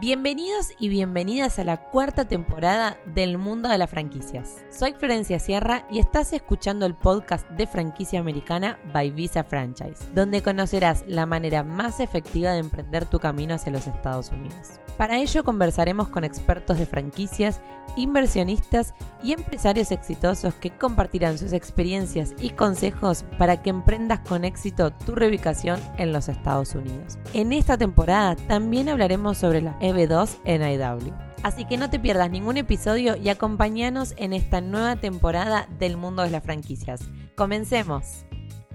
[0.00, 4.64] Bienvenidos y bienvenidas a la cuarta temporada del mundo de las franquicias.
[4.70, 10.40] Soy Florencia Sierra y estás escuchando el podcast de franquicia americana by Visa Franchise, donde
[10.40, 14.80] conocerás la manera más efectiva de emprender tu camino hacia los Estados Unidos.
[15.00, 17.62] Para ello conversaremos con expertos de franquicias,
[17.96, 18.92] inversionistas
[19.22, 25.14] y empresarios exitosos que compartirán sus experiencias y consejos para que emprendas con éxito tu
[25.14, 27.18] reubicación en los Estados Unidos.
[27.32, 31.14] En esta temporada también hablaremos sobre la EB2 en IW.
[31.44, 36.24] Así que no te pierdas ningún episodio y acompáñanos en esta nueva temporada del mundo
[36.24, 37.00] de las franquicias.
[37.36, 38.26] Comencemos.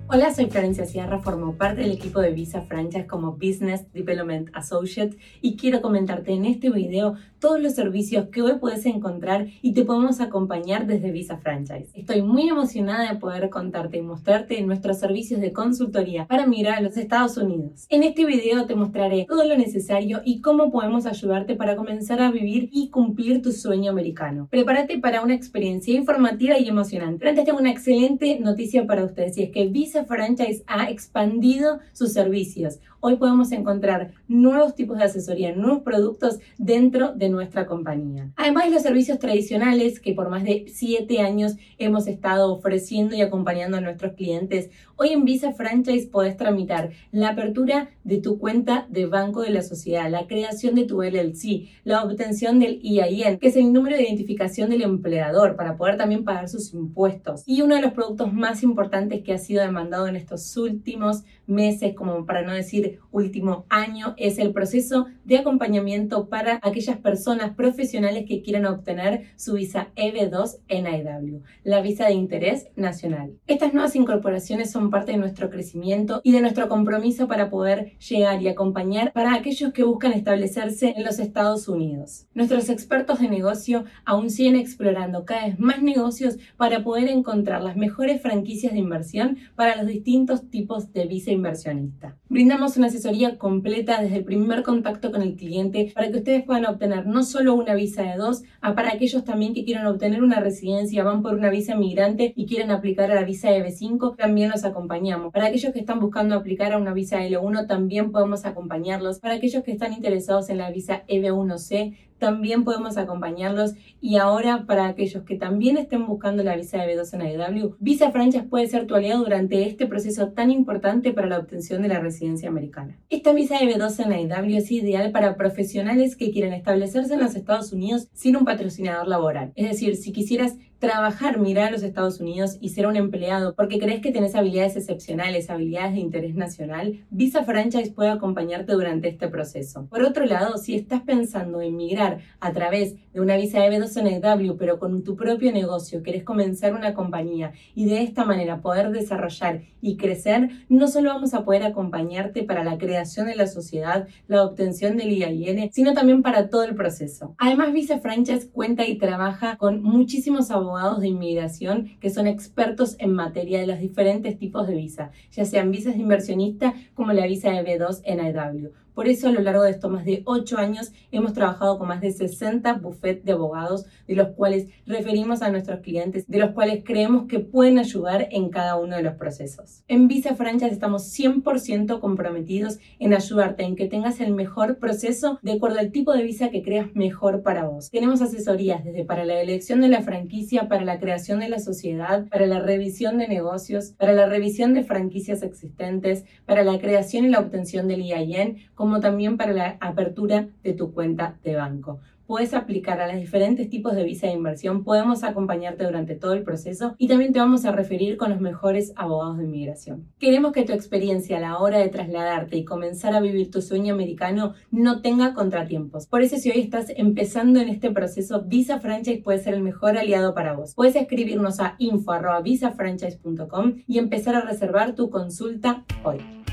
[0.07, 5.17] Hola, soy Florencia Sierra, formo parte del equipo de Visa Franchise como Business Development Associate
[5.41, 9.83] y quiero comentarte en este video todos los servicios que hoy puedes encontrar y te
[9.83, 11.89] podemos acompañar desde Visa Franchise.
[11.95, 16.81] Estoy muy emocionada de poder contarte y mostrarte nuestros servicios de consultoría para migrar a
[16.81, 17.87] los Estados Unidos.
[17.89, 22.29] En este video te mostraré todo lo necesario y cómo podemos ayudarte para comenzar a
[22.29, 24.47] vivir y cumplir tu sueño americano.
[24.51, 27.17] Prepárate para una experiencia informativa y emocionante.
[27.19, 31.79] Pero antes tengo una excelente noticia para ustedes y es que Visa Franchise ha expandido
[31.93, 32.79] sus servicios.
[32.99, 38.31] Hoy podemos encontrar nuevos tipos de asesoría, nuevos productos dentro de nuestra compañía.
[38.35, 43.21] Además de los servicios tradicionales que por más de siete años hemos estado ofreciendo y
[43.21, 48.87] acompañando a nuestros clientes, hoy en Visa Franchise podés tramitar la apertura de tu cuenta
[48.89, 53.49] de Banco de la Sociedad, la creación de tu LLC, la obtención del EIN, que
[53.49, 57.43] es el número de identificación del empleador para poder también pagar sus impuestos.
[57.45, 61.93] Y uno de los productos más importantes que ha sido demandado en estos últimos meses,
[61.95, 68.25] como para no decir último año, es el proceso de acompañamiento para aquellas personas profesionales
[68.27, 73.33] que quieran obtener su visa EB2 NIW, la visa de interés nacional.
[73.47, 78.41] Estas nuevas incorporaciones son parte de nuestro crecimiento y de nuestro compromiso para poder llegar
[78.41, 82.25] y acompañar para aquellos que buscan establecerse en los Estados Unidos.
[82.33, 87.77] Nuestros expertos de negocio aún siguen explorando cada vez más negocios para poder encontrar las
[87.77, 92.17] mejores franquicias de inversión para los distintos tipos de visa inversionista.
[92.29, 96.65] Brindamos una asesoría completa desde el primer contacto con el cliente para que ustedes puedan
[96.65, 100.39] obtener no solo una visa de dos, a para aquellos también que quieran obtener una
[100.39, 104.49] residencia, van por una visa migrante y quieren aplicar a la visa de B5, también
[104.49, 105.31] los acompañamos.
[105.31, 109.19] Para aquellos que están buscando aplicar a una visa L1, también podemos acompañarlos.
[109.19, 113.73] Para aquellos que están interesados en la visa EB1C, también podemos acompañarlos.
[114.01, 118.11] Y ahora, para aquellos que también estén buscando la visa de B2 en IW, Visa
[118.11, 121.99] Franchise puede ser tu aliado durante este proceso tan importante para la obtención de la
[121.99, 122.97] residencia americana.
[123.09, 127.35] Esta visa de B2 en IW es ideal para profesionales que quieren establecerse en los
[127.35, 129.51] Estados Unidos sin un patrocinador laboral.
[129.55, 133.79] Es decir, si quisieras trabajar, mirar a los Estados Unidos y ser un empleado porque
[133.79, 139.27] crees que tenés habilidades excepcionales, habilidades de interés nacional, Visa Franchise puede acompañarte durante este
[139.27, 139.87] proceso.
[139.89, 144.55] Por otro lado, si estás pensando en migrar a través de una visa de B2
[144.59, 149.63] pero con tu propio negocio, querés comenzar una compañía y de esta manera poder desarrollar
[149.81, 154.43] y crecer, no solo vamos a poder acompañarte para la creación de la sociedad, la
[154.43, 157.33] obtención del IAIN, sino también para todo el proceso.
[157.39, 163.13] Además, Visa Franchise cuenta y trabaja con muchísimos abogados de inmigración que son expertos en
[163.13, 167.49] materia de los diferentes tipos de visa, ya sean visas de inversionista como la visa
[167.51, 168.84] de B2 NIW.
[168.95, 171.99] Por eso a lo largo de estos más de 8 años hemos trabajado con más
[171.99, 176.81] de 60 buffets de abogados, de los cuales referimos a nuestros clientes, de los cuales
[176.85, 179.83] creemos que pueden ayudar en cada uno de los procesos.
[179.89, 185.51] En Visa Franchise estamos 100% comprometidos en ayudarte en que tengas el mejor proceso de
[185.51, 187.89] acuerdo al tipo de visa que creas mejor para vos.
[187.91, 192.27] Tenemos asesorías desde para la elección de la franquicia, para la creación de la sociedad,
[192.29, 197.29] para la revisión de negocios, para la revisión de franquicias existentes, para la creación y
[197.29, 202.53] la obtención del IAN, como también para la apertura de tu cuenta de banco puedes
[202.53, 206.95] aplicar a los diferentes tipos de visa de inversión, podemos acompañarte durante todo el proceso
[206.97, 210.07] y también te vamos a referir con los mejores abogados de inmigración.
[210.19, 213.93] Queremos que tu experiencia a la hora de trasladarte y comenzar a vivir tu sueño
[213.93, 216.07] americano no tenga contratiempos.
[216.07, 219.97] Por eso si hoy estás empezando en este proceso, Visa Franchise puede ser el mejor
[219.97, 220.73] aliado para vos.
[220.75, 226.44] Puedes escribirnos a info.visafranchise.com y empezar a reservar tu consulta hoy.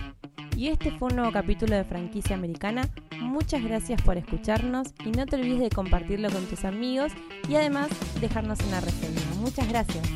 [0.57, 2.89] Y este fue un nuevo capítulo de Franquicia Americana.
[3.21, 7.13] Muchas gracias por escucharnos y no te olvides de compartirlo con tus amigos
[7.49, 7.89] y además
[8.21, 9.21] dejarnos una reseña.
[9.41, 10.09] Muchas gracias.